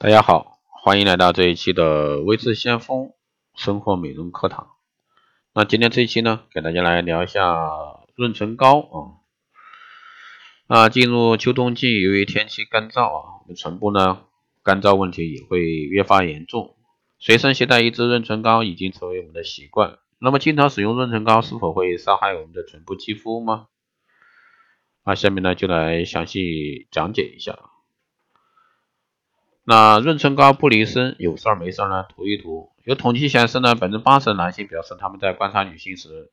[0.00, 3.10] 大家好，欢迎来到这一期的微智先锋
[3.56, 4.68] 生活美容课堂。
[5.52, 7.68] 那今天这一期呢，给大家来聊一下
[8.14, 9.18] 润唇膏啊。
[10.68, 14.20] 啊，进入秋冬季，由于天气干燥啊，我们唇部呢
[14.62, 16.76] 干燥问题也会越发严重。
[17.18, 19.98] 随身携带一支润唇膏已经成为我们的习惯。
[20.20, 23.66] 那么，经常使用润唇膏是否会伤害我们的唇部肌肤吗？
[25.04, 27.58] 那，下面呢就来详细讲解一下。
[29.70, 32.70] 那润唇膏不离身，有事儿没事儿呢涂一涂。
[32.84, 36.30] 有统计显示呢，百分之八十的男性表示他们在观察女性时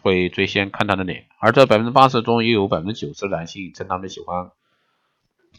[0.00, 4.52] 会最先看她的脸，而这百分之八十中，又有百分之九十男性称他们喜欢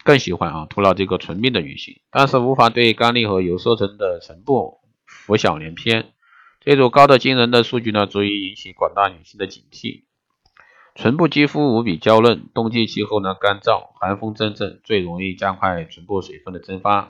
[0.05, 6.13] 更喜欢啊涂了这个唇蜜的女性，但是无法对干裂和油色层的唇部浮想联翩。
[6.61, 10.03] 这组高的惊人的数据呢，足以引起广大女性的警惕。
[11.01, 17.07] 唇部肌肤无比娇嫩，冬季气候呢干燥，寒风阵阵，最容易加快唇部水分的蒸发，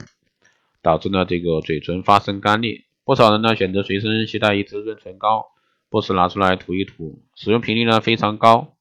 [0.83, 2.83] 导致呢这个嘴唇发生干裂。
[3.03, 5.47] 不少人呢选择随身携带一支润唇膏，
[5.89, 8.75] 不时拿出来涂一涂，使用频率呢非常高。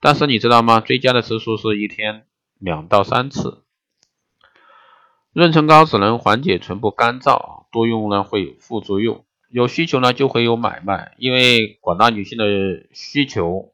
[0.00, 0.78] 但是你知道吗？
[0.78, 2.22] 最佳的次数是一天
[2.60, 3.64] 两到三次。
[5.32, 9.24] 润唇膏只能缓解唇部干燥，多用呢会有副作用。
[9.50, 12.44] 有需求呢就会有买卖，因为广大女性的
[12.92, 13.72] 需求。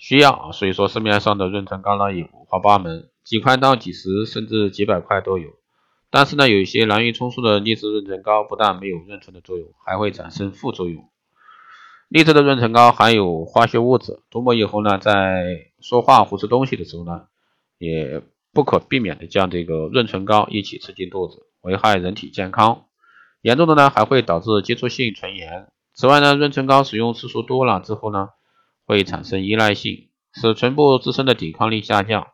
[0.00, 5.50] 需要啊，所以说市面上的润唇膏呢也五花八门，几块到几十甚至几百块都有。
[6.08, 11.04] 但是呢，有一些滥竽充数的励志润唇膏不但没有润唇的作用，还会产生副作用。
[12.08, 17.26] 励志的润唇膏含有化学物质，涂抹以后呢，在说话或吃东西的时候呢，
[17.76, 18.22] 也
[18.54, 22.86] 不可避免的将这个润唇膏一起吃进肚子，危害人体健康。
[23.42, 25.68] 严重的呢，还会导致接触性唇炎。
[25.92, 28.30] 此外呢，润唇膏使用次数多了之后呢，
[28.90, 32.26] 会产生依赖性，使唇部自身的抵抗力下降，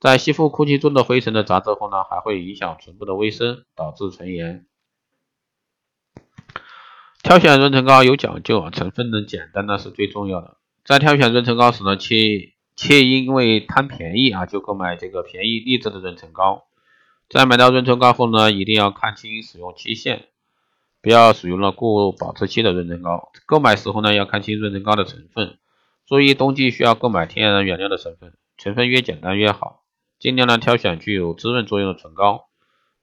[0.00, 4.64] 在吸附空气中的灰尘的杂质后呢，还会影响唇部的卫生，导致唇炎。
[7.22, 10.56] 挑选润唇膏有讲究啊，成分的简单呢是最重要的。
[10.86, 16.64] 在挑选润唇膏时呢，切切因为贪便宜啊，就购买这个便宜劣质的润唇膏。
[17.28, 20.28] 在买到润唇膏后呢，一定要看清使用期限，
[21.02, 23.30] 不要使用了过保质期的润唇膏。
[23.44, 25.58] 购买时候呢，要看清润唇膏的成分。
[26.10, 29.84] 注意，冬季需要购买天然原料的成分，成分越简单越好。
[30.18, 32.48] 尽量呢挑选具有滋润作用的唇膏，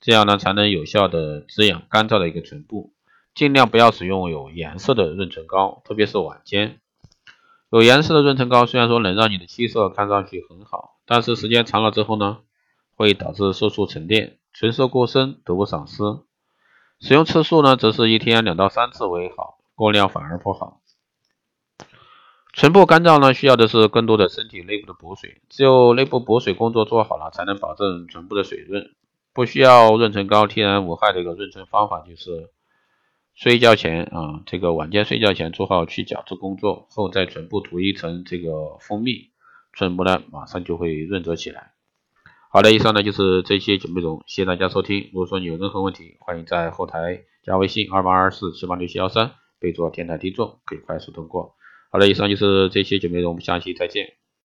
[0.02, 2.92] 这样呢才能有效的滋养干燥的一个唇部。
[3.34, 6.82] 尽量不要使用有颜色的润唇膏，特别是晚间。
[7.70, 12.40] 有颜色的润唇膏虽然说能让你的气色看上去很好，但是时间长了之后呢，
[12.98, 16.04] 会导致色素沉淀，唇色过深，得不偿失。
[17.00, 20.82] 使用次数呢，则是一天两到三次为好，过量反而不好。
[22.58, 28.96] 唇部干燥呢，需要的是更多的身体内部的补水，只有内部补水工作做好了，才能保证唇部的水润。
[29.32, 32.50] 不需要润唇膏，天然无害的一个润唇方法就是，
[33.36, 39.30] 睡觉前啊，这个晚间睡觉前做好去角质工作后，在唇部涂一层这个蜂蜜，
[39.74, 41.74] 唇部呢马上就会润泽起来。
[42.50, 45.12] 好的，以上呢就是这期节目内容，谢谢大家收听。
[45.14, 51.54] 如果说你有任何问题，欢迎在后台加微信二八二四七八六七幺三，备注天台听众，可以快速通过。
[51.90, 54.18] 好了，以上就是这期节目内容，我们下期再见。